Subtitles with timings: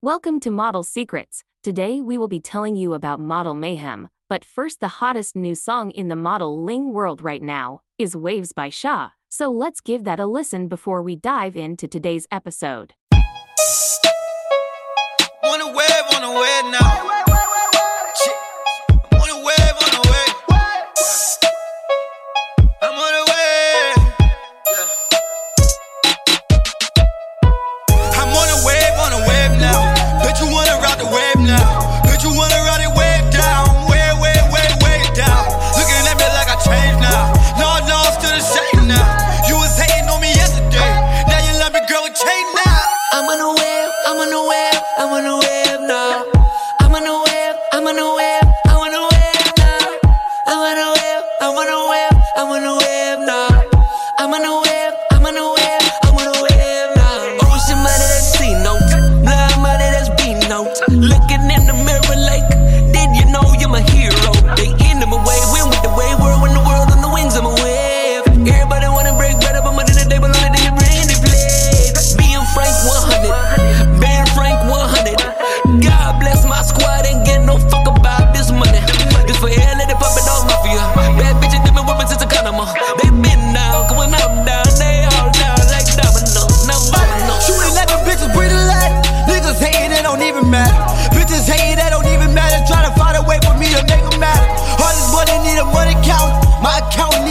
[0.00, 1.42] Welcome to Model Secrets.
[1.64, 5.90] Today we will be telling you about model mayhem, but first the hottest new song
[5.90, 9.10] in the modeling world right now is Waves by Shaw.
[9.28, 12.94] So let's give that a listen before we dive into today's episode.
[15.42, 16.97] Wanna wave, wanna wave now.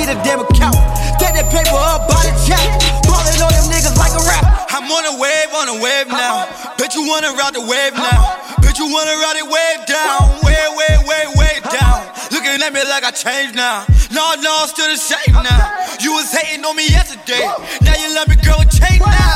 [0.07, 0.79] need a damn account.
[1.19, 2.63] Take that paper up by the check.
[3.03, 4.67] Ballin' on them niggas like a rap.
[4.71, 6.47] I'm on a wave, on a wave now.
[6.77, 8.39] Bet you wanna ride the wave now.
[8.63, 10.39] Bet you wanna ride it way down.
[10.43, 12.07] Way, way, way, way down.
[12.31, 13.83] Looking at me like I changed now.
[14.11, 15.59] No, no, I'm still the same now.
[15.99, 17.43] You was hating on me yesterday.
[17.83, 19.26] Now you love me, girl, change now.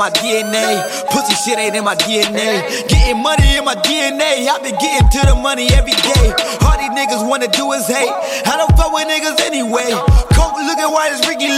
[0.00, 0.80] my DNA.
[1.12, 2.64] Pussy shit ain't in my DNA.
[2.88, 4.48] Getting money in my DNA.
[4.48, 6.32] I been getting to the money every day.
[6.64, 8.08] All these niggas wanna do is hate.
[8.48, 9.92] I don't fuck with niggas anyway.
[10.32, 11.52] Coke looking white as Ricky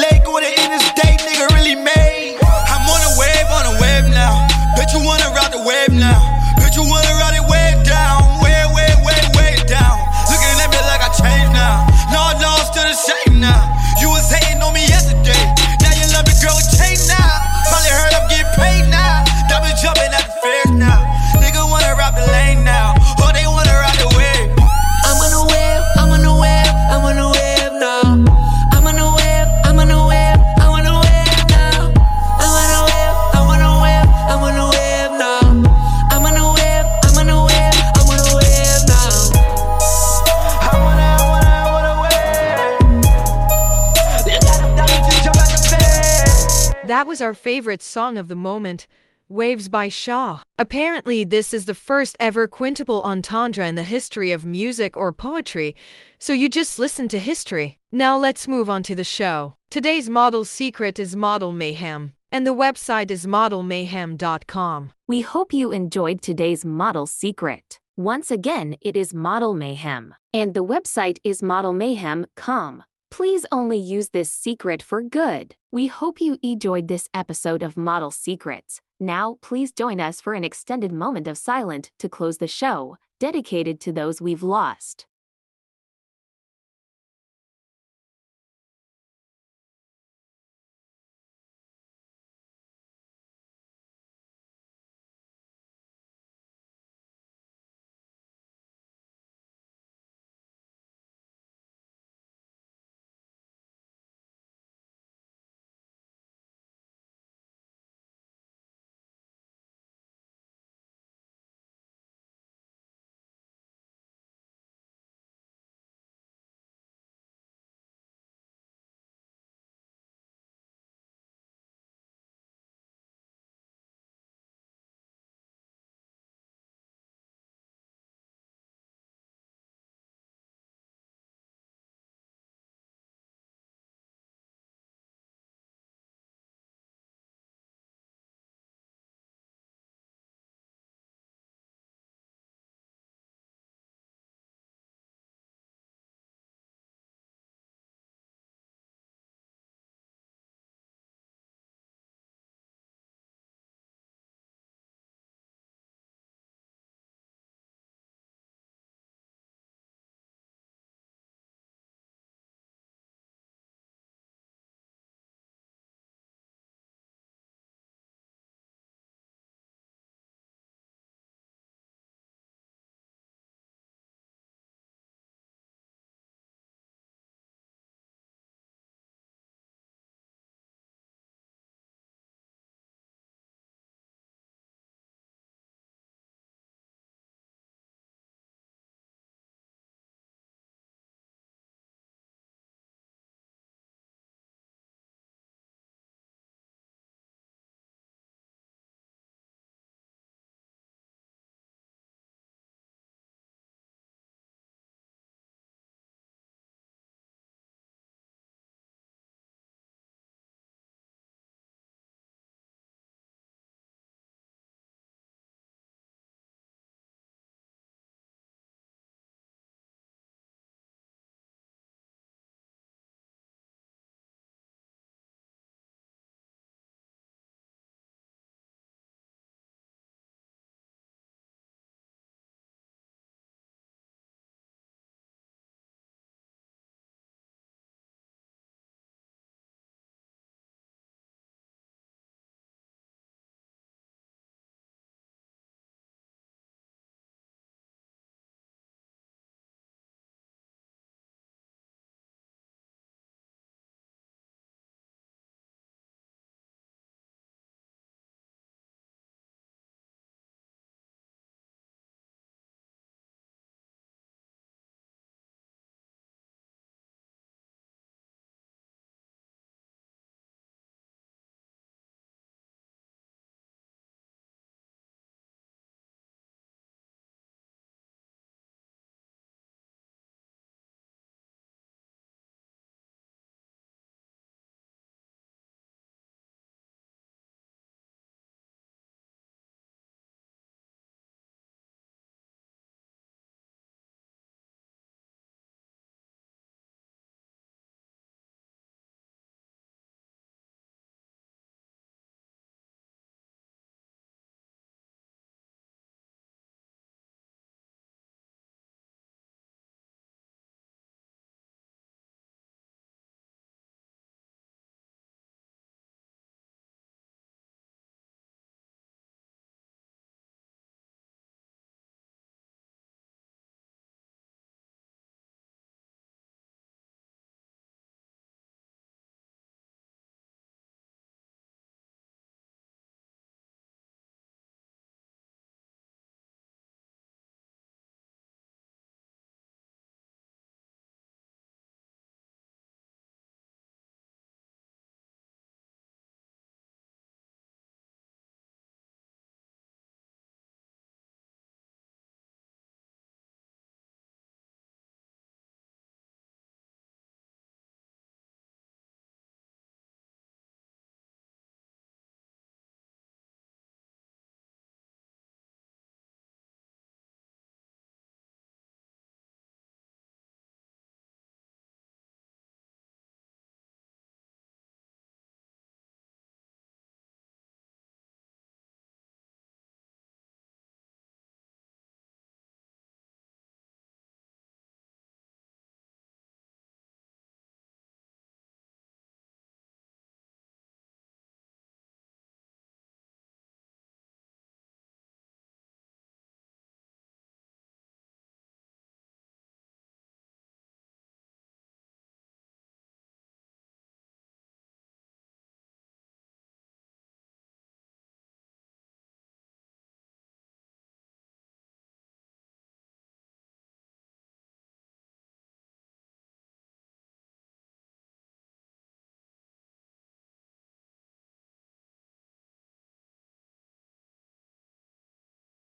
[47.22, 48.86] our favorite song of the moment,
[49.28, 50.42] Waves by Shaw.
[50.58, 55.74] Apparently, this is the first ever quintuple entendre in the history of music or poetry,
[56.18, 57.78] so you just listen to history.
[57.90, 59.54] Now let's move on to the show.
[59.70, 64.92] Today's model secret is Model Mayhem, and the website is modelmayhem.com.
[65.08, 67.78] We hope you enjoyed today's model secret.
[67.96, 72.84] Once again, it is Model Mayhem, and the website is modelmayhem.com.
[73.12, 75.54] Please only use this secret for good.
[75.70, 78.80] We hope you enjoyed this episode of Model Secrets.
[78.98, 83.80] Now, please join us for an extended moment of silence to close the show, dedicated
[83.80, 85.04] to those we've lost.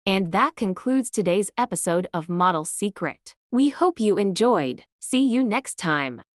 [0.05, 3.35] And that concludes today's episode of Model Secret.
[3.51, 4.83] We hope you enjoyed.
[4.99, 6.23] See you next time.